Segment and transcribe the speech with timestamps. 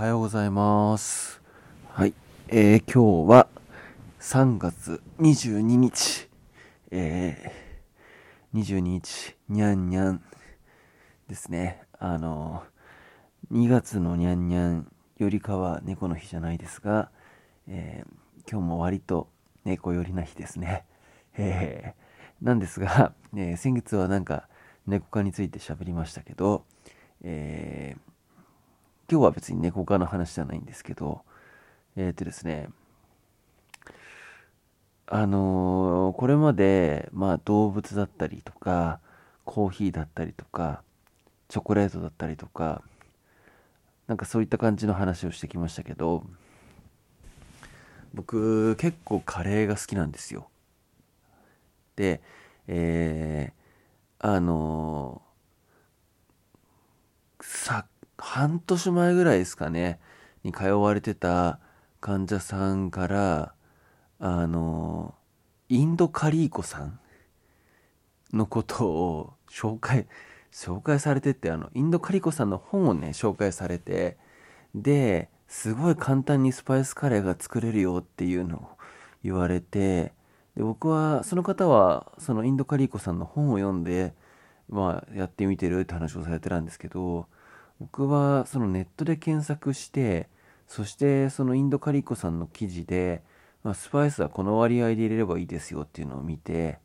[0.00, 1.42] はようございます。
[1.90, 2.14] はい。
[2.48, 3.48] えー、今日は
[4.18, 6.26] 3月22日。
[6.90, 10.22] えー、22日、にゃんにゃん
[11.28, 11.82] ですね。
[11.98, 12.62] あの、
[13.52, 17.10] 2月のにゃんにゃんよりかは猫の日じゃないですが、
[17.68, 19.28] えー、今日も割と
[19.66, 20.86] 猫寄りな日ですね。
[21.36, 24.48] えー、なんですが、えー先月はなんか
[24.86, 26.64] 猫科について喋りましたけど、
[27.20, 28.09] えー
[29.10, 31.22] 今日は別に猫科の話じゃないんですけど、
[31.96, 32.68] えっ、とですね、
[35.06, 39.00] あのーこれまで、まあ動物だったりとか、
[39.44, 40.82] コーヒーだったりとか、
[41.48, 42.82] チョコレートだったりとか、
[44.06, 46.24] なんかそういった感じの話をしてきましたけど、
[48.14, 50.48] 僕結構カレーが好きなんですよ。
[51.96, 52.20] で、
[52.68, 55.30] えーあのー
[57.42, 57.86] さ、
[58.20, 59.98] 半年前ぐらいですかね、
[60.44, 61.58] に通われてた
[62.00, 63.54] 患者さんから、
[64.18, 65.14] あの
[65.70, 66.98] インドカリーコさん
[68.32, 70.06] のことを紹介、
[70.52, 74.18] 紹介されてって、あの、インドカリーコさんの本をね、紹介されて、
[74.74, 78.68] で、すごい簡単にスパイスカレーが作れるよっていうのを
[79.22, 80.12] 言われて、
[80.56, 84.14] で、僕は、その方は、そのインドカリーコさんの本を読んで、
[84.68, 87.26] まあ、やってみてるって話をされてたんですけど、
[87.80, 90.28] 僕はそのネットで検索して、
[90.68, 93.22] そしてそのインドカリーコさんの記事で、
[93.64, 96.78] まあ、スパイスはこの割合で入れればいいですよっていうのを見て、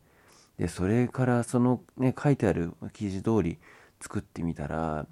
[0.58, 3.60] で、それからそのね、書いてある記事通り
[4.02, 5.06] 作ってみたら、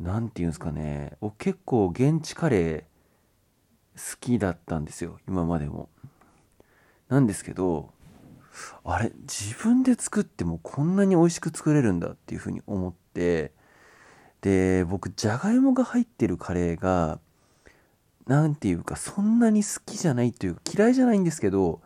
[0.00, 2.80] なんていうんですかね、結構現地カレー
[3.96, 5.88] 好きだったんですよ、今までも。
[7.08, 7.92] なんですけど、
[8.84, 13.52] あれ、自分で作ってもこんなに美味しく作れるんだっていうふうに思って、
[14.44, 17.18] で、僕、じゃがいもが入ってるカレーが、
[18.26, 21.80] なんていうか、そんなに好きじゃないというか、嫌いじゃないんですけど、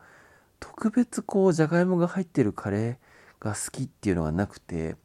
[0.58, 4.96] 特別こう、じゃがいもが入ってるカレーが好きっていうのがなくて、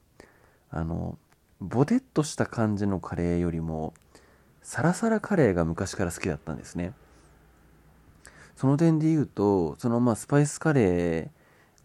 [0.72, 1.20] あの、
[1.62, 3.94] ボテッとした感じのカレーよりも、
[4.64, 6.94] サラサラカレーが昔から好きだったんですね。
[8.56, 11.30] その点で言うと、そのまあスパイスカレ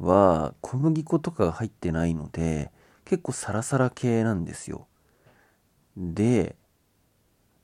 [0.00, 2.70] ーは小麦粉とかが入ってないので、
[3.04, 4.86] 結構サラサラ系なんですよ。
[5.98, 6.54] で、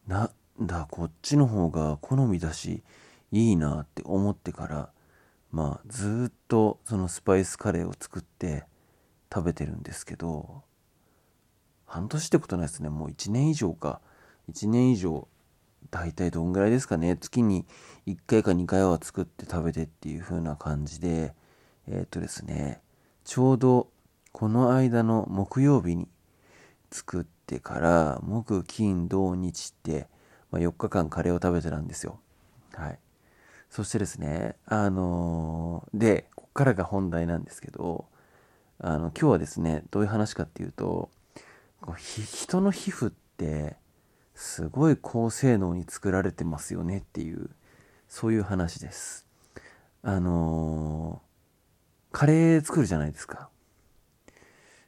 [0.09, 0.25] な
[0.61, 2.83] んだ、こっちの方が好みだし、
[3.31, 4.91] いいなって思ってから、
[5.53, 8.65] まあずっとそのスパイスカレーを作って
[9.33, 10.63] 食べてるんですけど、
[11.87, 12.89] 半年ってことないですね。
[12.89, 14.01] もう1年以上か。
[14.51, 15.29] 1年以上、
[15.93, 17.17] 大体どんぐらいですかね。
[17.17, 17.67] 月に
[18.09, 21.35] 1回か2回は作って食べてっていう風な感じで、
[21.87, 22.83] えーっとですね、
[23.23, 23.91] ちょうど
[24.33, 26.09] この間の木曜日に
[26.91, 30.09] 作ってから、木、金、土、日って、
[30.51, 32.21] まあ、4日間カレーを食べてたんですよ。
[32.73, 32.99] はい。
[33.71, 38.07] そしてですね、あのーで、こっからが本題なんですけど、
[38.79, 41.11] あの、今日はですね、どういう話かっていうと、
[41.85, 43.77] こう人の皮膚って
[44.35, 47.51] すごい高性能に作られてますよねっていう
[48.09, 49.27] そういう話です
[50.03, 53.51] あのーカレー作るじゃないですか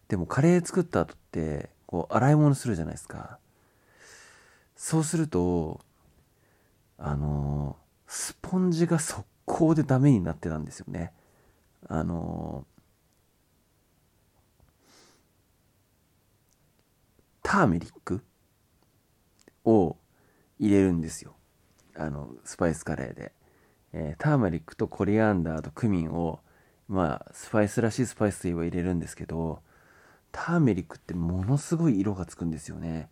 [0.09, 3.39] でもカレー作った後ってこう洗い物するじゃないですか
[4.77, 5.81] そうすると
[6.99, 7.77] あの
[8.07, 11.13] スポンジが速攻でダメになってたんですよね
[11.89, 12.67] あの
[17.43, 18.23] ターメリック
[19.65, 19.97] を
[20.59, 21.37] 入れるんですよ。
[21.97, 23.33] あの、スパイスカレーで。
[23.93, 26.41] えーターメリックとコリアンダーとクミンを、
[26.89, 29.61] まあ、スパイスらしいスパイスといえば入れるんですけど、
[30.37, 33.09] ターメリックってものすごい色がつくんですよね。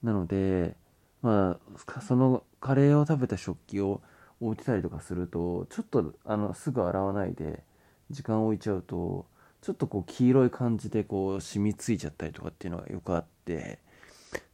[0.00, 0.76] なので、
[1.22, 1.58] ま
[1.96, 4.00] あ、そのカレーを食べた食器を
[4.40, 7.64] 置いてたりとかすると、ちょっと、あの、すぐ洗わないで、
[8.10, 9.26] 時間置いちゃうと、
[9.60, 13.80] ちょっとこう黄色い感じでこう染みついちゃったりとかっていうのがよくあって、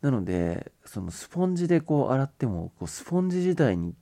[0.00, 3.94] なので、そのスポンジでこう洗っても、こうスポンジ自体に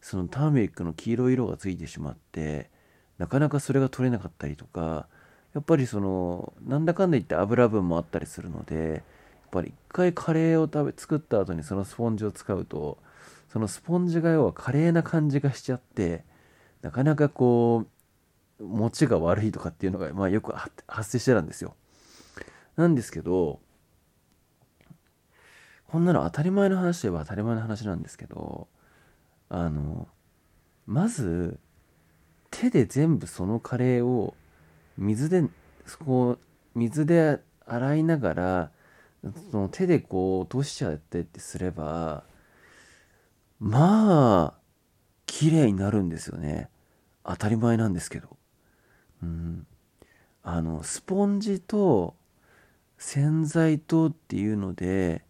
[0.00, 2.70] そのターメリックの黄色い色がついてしまって、
[3.18, 5.06] なかなかそれが取れなかったりとか、
[5.54, 9.02] やっぱりその、なんだかんだ言って油分もあったりするので、やっ
[9.50, 12.98] ぱり一回カレーを食べ、作った後にそのスポンジを使うと、
[13.50, 16.24] そのスポンジが要はカレーな感じがしちゃって、
[16.82, 17.86] なかなかこ
[18.60, 21.74] う、持ちが悪いとかっていうのが、まあよく発生してたんですよ。
[22.76, 23.60] なんですけど、
[25.88, 28.68] こんなの当たり前の話といえば当たり前の話なんですけど、
[29.48, 30.06] あの、
[30.86, 31.58] まず、
[32.50, 34.34] 手で全部そのカレーを
[34.98, 35.44] 水で、
[36.04, 36.38] こう、
[36.78, 38.70] 水で洗いながら、
[39.50, 42.24] その手でこう落としちゃってってすれば、
[43.58, 44.58] まあ
[45.26, 46.68] 綺麗になるんですよね。
[47.24, 48.36] 当たり前なんですけど。
[49.22, 49.66] うん。
[50.42, 52.14] あのスポンジと
[52.96, 55.22] 洗剤とっていうので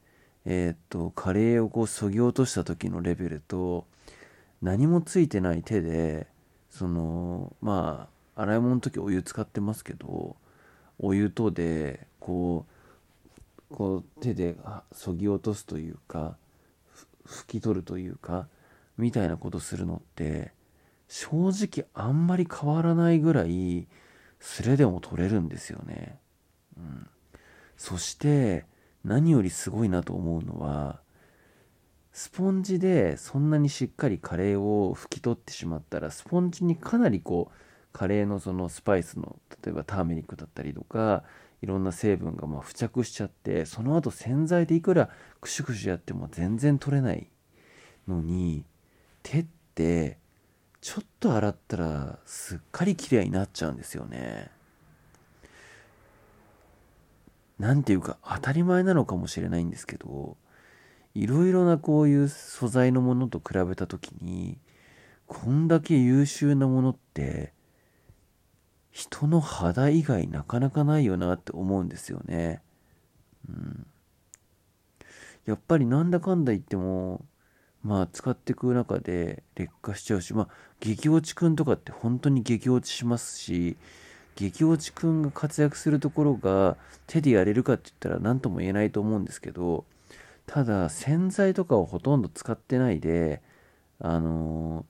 [0.44, 3.86] え、っとカレーをこうそぎ落とした時のレベルと
[4.62, 6.28] 何もついてない手で
[6.70, 10.36] そのまあ洗い物の時お湯使ってますけど
[11.00, 12.66] お湯とでこ
[13.70, 14.56] うこう手で
[14.92, 16.36] そぎ落とすというか
[17.26, 18.48] 拭き取るというか
[18.96, 20.52] みたいなことするのって
[21.08, 23.88] 正直あんまり変わらないぐらい
[24.38, 26.20] スレでも取れるんですよね。
[26.76, 27.08] うん、
[27.76, 28.66] そして
[29.04, 31.00] 何よりすごいなと思うのは
[32.12, 37.67] スポンジでそんなにしっかりカレーを拭き取ってしまったらスポンジにかなりこう
[37.98, 41.24] カレーのそのスパイスの例えばターメリックだったりとか
[41.62, 45.10] いろんな成分がま付着しちゃってその後洗剤でいくら
[45.40, 47.26] クシュクシュやっても全然取れない
[48.06, 48.64] のに
[49.24, 50.18] 手って
[50.80, 54.48] ちょっと洗ったらすっかり綺麗になっちゃうんですよね。
[57.58, 60.36] なんていうか当たり前なのかもしれないんですけど
[61.16, 64.56] いろいろなこういう素材のものと比べた時に
[65.26, 67.57] こんだけ優秀なものって
[68.98, 72.60] 人の肌以外なかなかないよなって思うんですよね。
[73.48, 73.86] うん、
[75.46, 77.24] やっぱりなんだかんだ言っても
[77.84, 80.48] まあ使っていく中で劣化しちゃうしまあ
[80.80, 83.76] 激落ちくんとかって本当に激落ちしますし
[84.34, 89.84] 激落ちくんが活躍するところが手でやれるかって言ったら何とも言えないと思うんですけど
[90.46, 93.42] ただ洗剤とかをほとんど使ってないで
[94.00, 94.84] あの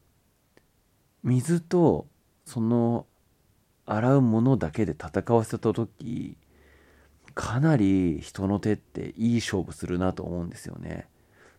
[1.23, 2.07] 水と
[2.47, 3.05] その
[3.91, 6.37] 洗うものだけで戦わせた時
[7.35, 11.07] かなり人の手っていい勝負するなと思うんですよね。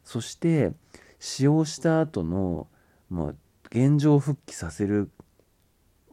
[0.04, 0.74] そして
[1.20, 2.68] 使用した後の、
[3.10, 3.34] まあ、
[3.72, 5.10] 現状復帰させる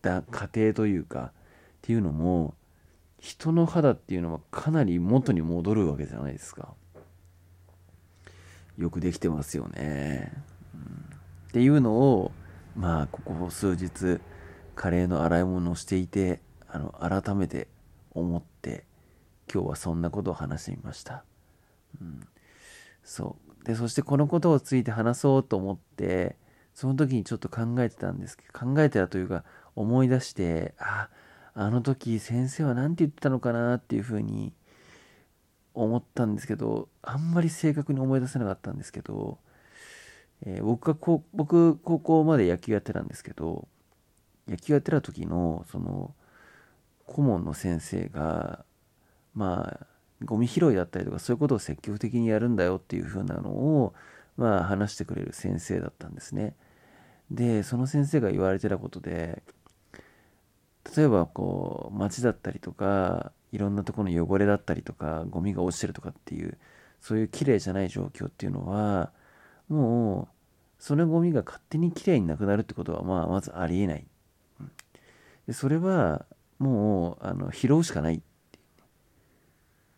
[0.03, 1.33] 過程というかっ
[1.83, 2.55] ていうのも
[3.19, 6.75] 人の肌っていうのはかなり元に戻るわけじゃないですか。
[8.79, 10.33] よくできてますよね、
[10.75, 10.81] うん、
[11.49, 12.31] っていうのを
[12.77, 14.21] まあここ数日
[14.77, 17.67] カレーの洗い物をしていてあの改めて
[18.13, 18.85] 思って
[19.53, 21.25] 今日はそんなことを話してみました、
[22.01, 22.21] うん、
[23.03, 23.47] そう。
[23.65, 26.37] でそしてこのことをついて話そうと思って
[26.73, 29.43] その時にちょっと考えてたんですけど考えてたというか
[29.75, 31.09] 思い出してあ
[31.55, 34.53] あの時先生は何て言ってたのかなっていうふうに
[35.75, 39.39] 思ったんですけどあんまり正確に思い出せなかったんですけど、
[40.45, 43.67] えー、僕がこ僕高校まで野球やってたんですけど
[44.49, 46.15] 野球やってた時のその
[47.07, 48.65] 顧問の先生が
[49.35, 49.87] まあ
[50.25, 53.95] ゴミ拾いだったりとかそういうことを積極的にやるんだよっていう風なのを
[54.37, 56.55] まあ話してくれる先生だったんですね。
[57.31, 59.43] でその先生が言われてたことで
[60.97, 66.57] 例えばこう街だったりとかいろんなところの汚れだったりとかゴミが落ちてるとかっていう
[67.01, 69.11] そういう綺麗じゃない状況っていうのは
[69.69, 74.07] もうそのゴミが勝手に綺麗になくなるってことはまあまずありえない
[75.47, 76.27] でそれは
[76.59, 78.23] もうあの拾うしかない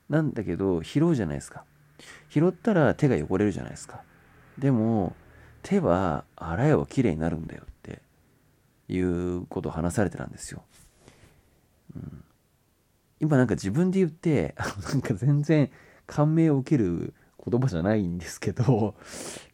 [0.08, 1.64] なんだけど拾うじゃないですか。
[2.30, 4.02] 拾ったら手が汚れるじゃないですか。
[4.58, 5.14] でも
[5.62, 8.00] 手は洗えば綺麗になるんだよって
[8.88, 10.62] いうことを話されてたんですよ、
[11.94, 12.24] うん、
[13.20, 14.54] 今なんか自分で言って
[14.90, 15.70] なんか全然
[16.06, 17.14] 感銘を受ける
[17.44, 18.94] 言葉じゃないんですけど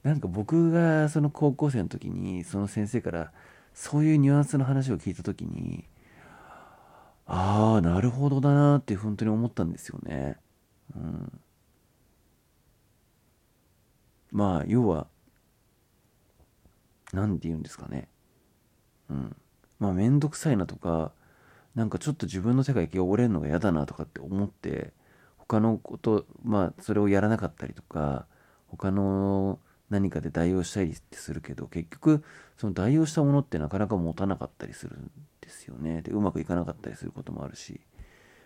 [0.03, 3.33] なんか僕がその高校生の時にその先生から
[3.75, 5.85] そういうニュアンスの話を聞いた時に
[7.27, 10.37] ああなるほどだなって本当に思ったんですよね。
[10.95, 11.41] うん、
[14.31, 15.07] まあ要は
[17.13, 18.09] 何て言うんですかね。
[19.09, 19.37] うん、
[19.79, 21.13] まあ面倒くさいなとか
[21.75, 24.93] なんかちょっと自分の手が汚れるのが嫌だなとかって思って
[25.39, 28.27] 他のことまあそれをやらなかったりとか
[28.69, 29.59] 他の
[29.95, 32.25] 何かで代用したりってするけど結局
[32.59, 35.09] その代用したものってなかなか持たなかったりするん
[35.41, 36.03] ですよね。
[36.03, 37.81] でうまくいかなかったりすることもあるし。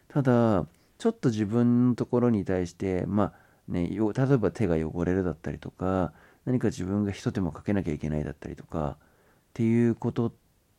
[0.09, 0.67] ただ
[0.99, 3.33] ちょっと自分のところに対してまあ
[3.69, 6.13] ね例えば手が汚れるだったりとか
[6.45, 8.97] 何か自分が一手間かけなきゃいけないだったりとかっ
[9.55, 10.33] ていうことっ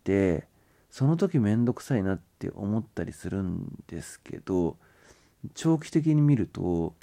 [0.03, 0.47] て
[0.91, 4.77] その時めんどくさいなって思ったりするんですけど
[5.55, 6.93] 長期的に見ると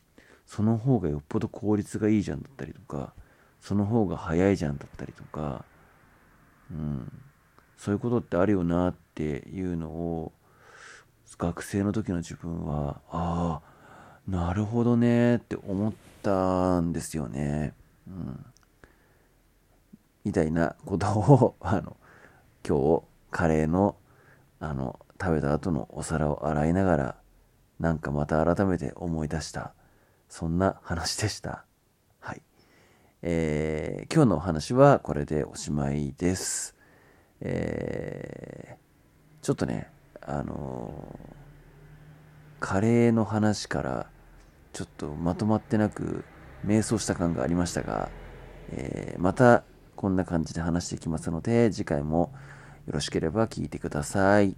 [0.47, 3.15] その方がよっぽど効率がいいじゃんだったりとか
[3.61, 5.65] その方が早いじゃんだったりとか、
[6.71, 7.13] うん、
[7.77, 10.33] そういうことってあるよなっていうのを
[11.39, 17.75] 学生の時の自分はああなるほどねって思ったんですよね。
[18.09, 18.47] うん、
[20.25, 21.97] みたいなことをあの
[22.67, 23.97] 今日カレーの
[24.59, 27.17] あの食べた後のお皿を洗いながら
[27.79, 29.75] なんかまた改めて思い出した。
[30.29, 31.66] そんな話でした。
[33.29, 36.77] えー、今日のお話はこれでおしまいです
[37.41, 39.91] えー、ちょっとね
[40.21, 41.35] あのー、
[42.61, 44.07] カレーの話から
[44.73, 46.25] ちょっとまとまってなく
[46.63, 48.11] 迷走した感がありましたが、
[48.71, 49.65] え、また
[49.97, 52.33] こんな感じで話していきますので次回も
[52.87, 54.57] よろしければ聞いてください。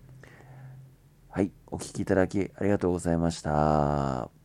[1.30, 4.37] はい、お聴きいただきありがとうございました。